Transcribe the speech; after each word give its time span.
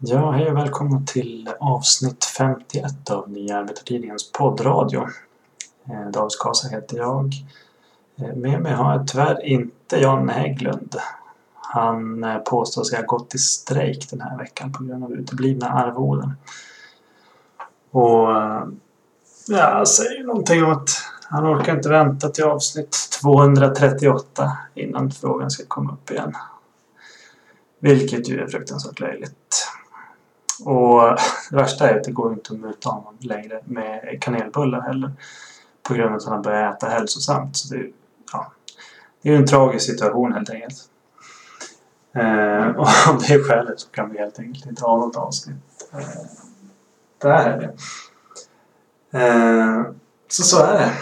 Ja, 0.00 0.30
hej 0.30 0.50
och 0.50 0.56
välkomna 0.56 1.02
till 1.06 1.48
avsnitt 1.60 2.24
51 2.24 3.10
av 3.10 3.30
Nya 3.30 3.58
Arbetartidningens 3.58 4.32
poddradio. 4.32 5.08
Eh, 5.88 6.10
David 6.12 6.30
Kasa 6.40 6.68
heter 6.68 6.96
jag. 6.96 7.32
Eh, 8.16 8.34
med 8.36 8.60
mig 8.60 8.72
har 8.72 8.92
jag 8.92 9.08
tyvärr 9.08 9.44
inte 9.44 9.96
Jan 9.96 10.28
Hägglund. 10.28 10.96
Han 11.54 12.24
eh, 12.24 12.38
påstår 12.38 12.84
sig 12.84 12.98
ha 12.98 13.04
gått 13.04 13.34
i 13.34 13.38
strejk 13.38 14.10
den 14.10 14.20
här 14.20 14.38
veckan 14.38 14.72
på 14.72 14.84
grund 14.84 15.04
av 15.04 15.12
uteblivna 15.12 15.68
arvoden. 15.68 16.32
Och 17.90 18.28
ja, 19.48 19.84
säger 19.86 20.24
någonting 20.24 20.64
om 20.64 20.72
att 20.72 20.90
han 21.22 21.46
orkar 21.46 21.76
inte 21.76 21.88
vänta 21.88 22.28
till 22.28 22.44
avsnitt 22.44 22.96
238 23.22 24.58
innan 24.74 25.10
frågan 25.10 25.50
ska 25.50 25.64
komma 25.68 25.92
upp 25.92 26.10
igen. 26.10 26.32
Vilket 27.78 28.28
ju 28.28 28.40
är 28.40 28.46
fruktansvärt 28.46 29.00
löjligt. 29.00 29.67
Och 30.64 31.02
det 31.50 31.56
värsta 31.56 31.90
är 31.90 31.96
att 31.96 32.04
det 32.04 32.12
går 32.12 32.32
inte 32.32 32.52
att 32.52 32.60
muta 32.60 32.88
honom 32.88 33.16
längre 33.20 33.60
med 33.64 34.18
kanelbullar 34.20 34.80
heller. 34.80 35.12
På 35.82 35.94
grund 35.94 36.10
av 36.10 36.16
att 36.16 36.24
han 36.24 36.32
har 36.34 36.42
börjat 36.42 36.76
äta 36.76 36.86
hälsosamt. 36.86 37.56
Så 37.56 37.74
det, 37.74 37.90
ja, 38.32 38.52
det 39.22 39.28
är 39.28 39.32
ju 39.32 39.38
en 39.38 39.46
tragisk 39.46 39.86
situation 39.86 40.32
helt 40.32 40.50
enkelt. 40.50 40.78
Eh, 42.12 42.66
och 42.76 42.88
av 43.08 43.18
det 43.28 43.44
skälet 43.44 43.80
så 43.80 43.88
kan 43.88 44.10
vi 44.10 44.18
helt 44.18 44.38
enkelt 44.38 44.66
inte 44.66 44.84
ha 44.84 44.96
något 44.96 45.16
avsnitt. 45.16 45.56
Eh, 45.92 45.98
det 47.18 47.28
är 47.28 47.58
det. 47.58 47.74
Eh, 49.18 49.82
så 50.28 50.42
så 50.42 50.64
är 50.64 50.78
det. 50.78 50.92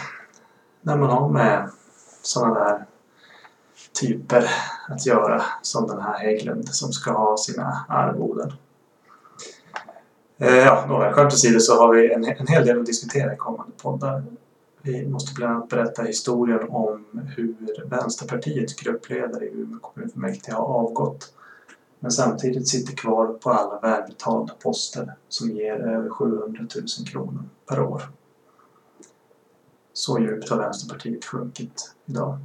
När 0.81 0.97
man 0.97 1.11
har 1.11 1.29
med 1.29 1.71
sådana 2.23 2.55
där 2.55 2.85
typer 4.01 4.51
att 4.89 5.07
göra 5.07 5.43
som 5.63 5.87
den 5.87 6.01
här 6.01 6.19
Hägglund 6.19 6.69
som 6.69 6.93
ska 6.93 7.13
ha 7.13 7.37
sina 7.37 7.87
arvoden. 7.89 8.53
Eh, 10.39 10.57
ja, 10.57 10.85
några 10.89 11.13
skämt 11.13 11.33
åsido 11.33 11.61
så 11.61 11.77
har 11.77 11.95
vi 11.95 12.13
en, 12.13 12.25
en 12.25 12.47
hel 12.47 12.67
del 12.67 12.81
att 12.81 12.87
diskutera 12.87 13.35
i 13.35 13.37
kommande 13.37 13.73
poddar. 13.83 14.25
Vi 14.83 15.07
måste 15.07 15.35
bland 15.35 15.53
annat 15.53 15.69
berätta 15.69 16.03
historien 16.03 16.69
om 16.69 17.05
hur 17.37 17.55
Vänsterpartiets 17.85 18.75
gruppledare 18.75 19.45
i 19.45 19.49
Umeå 19.49 19.79
kommunfullmäktige 19.81 20.55
har 20.55 20.65
avgått 20.65 21.33
men 22.01 22.11
samtidigt 22.11 22.69
sitter 22.69 22.97
kvar 22.97 23.27
på 23.27 23.51
alla 23.51 23.81
välbetalda 23.81 24.55
poster 24.55 25.15
som 25.29 25.51
ger 25.51 25.75
över 25.75 26.11
700 26.11 26.67
000 26.75 27.07
kronor 27.13 27.45
per 27.69 27.81
år. 27.81 28.03
Så 29.93 30.19
djupt 30.21 30.49
har 30.49 30.59
Vänsterpartiet 30.59 31.25
sjunkit 31.25 31.95
idag. 32.07 32.39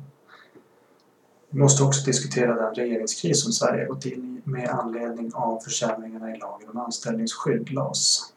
Vi 1.53 1.59
måste 1.59 1.83
också 1.83 2.05
diskutera 2.05 2.55
den 2.55 2.75
regeringskris 2.75 3.44
som 3.44 3.52
Sverige 3.52 3.85
gått 3.85 4.05
in 4.05 4.41
i 4.45 4.49
med 4.49 4.69
anledning 4.69 5.31
av 5.33 5.59
försämringarna 5.59 6.35
i 6.35 6.39
lagen 6.39 6.69
om 6.69 6.77
anställningsskydd, 6.77 7.71
LAS. 7.71 8.33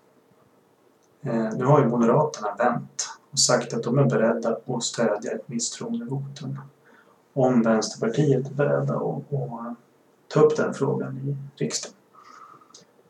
Eh, 1.23 1.49
nu 1.57 1.65
har 1.65 1.81
ju 1.81 1.89
Moderaterna 1.89 2.55
vänt 2.55 3.09
och 3.31 3.39
sagt 3.39 3.75
att 3.75 3.83
de 3.83 3.99
är 3.99 4.05
beredda 4.05 4.59
att 4.67 4.83
stödja 4.83 5.33
ett 5.33 5.49
misstroendevotum. 5.49 6.61
Om 7.33 7.63
Vänsterpartiet 7.63 8.47
är 8.47 8.55
beredda 8.55 8.95
att, 8.95 9.33
att 9.33 9.77
ta 10.29 10.41
upp 10.41 10.57
den 10.57 10.75
frågan 10.75 11.19
i 11.19 11.37
riksdagen. 11.63 11.97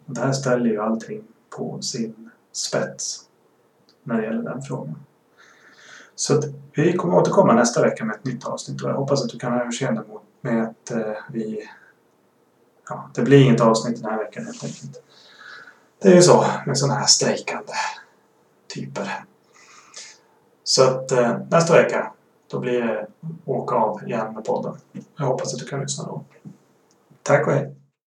Och 0.07 0.15
det 0.15 0.21
här 0.21 0.33
ställer 0.33 0.71
ju 0.71 0.81
allting 0.81 1.25
på 1.51 1.83
sin 1.83 2.31
spets 2.53 3.29
när 4.03 4.17
det 4.17 4.25
gäller 4.25 4.43
den 4.43 4.63
frågan. 4.63 4.99
Så 6.17 6.39
att 6.39 6.45
vi 6.73 6.93
kommer 6.93 7.17
återkomma 7.17 7.53
nästa 7.53 7.83
vecka 7.83 8.05
med 8.05 8.17
ett 8.17 8.25
nytt 8.25 8.45
avsnitt 8.45 8.83
och 8.83 8.91
jag 8.91 8.95
hoppas 8.95 9.25
att 9.25 9.31
du 9.31 9.39
kan 9.39 9.53
ha 9.53 9.61
överseende 9.61 10.03
med 10.41 10.63
att 10.63 10.91
eh, 10.91 11.15
vi... 11.31 11.69
Ja, 12.89 13.11
det 13.15 13.23
blir 13.23 13.45
inget 13.45 13.61
avsnitt 13.61 14.03
den 14.03 14.11
här 14.11 14.19
veckan 14.19 14.45
helt 14.45 14.65
enkelt. 14.65 15.03
Det 16.03 16.09
är 16.09 16.15
ju 16.15 16.23
så 16.23 16.45
med 16.67 16.79
sådana 16.79 16.99
här 16.99 17.07
strejkande 17.07 17.73
typer. 18.75 19.25
Så 20.65 20.83
att 20.85 21.13
eh, 21.13 21.39
nästa 21.51 21.75
vecka 21.75 22.13
då 22.51 22.61
blir 22.61 22.83
det 22.83 23.07
åka 23.45 23.75
av 23.75 24.09
igen 24.09 24.35
med 24.35 24.45
podden. 24.45 24.77
Jag 25.17 25.27
hoppas 25.27 25.55
att 25.55 25.61
du 25.61 25.67
kan 25.67 25.81
lyssna 25.81 26.05
då. 26.05 26.25
Tack 27.23 27.47
och 27.47 27.53
hej! 27.53 27.75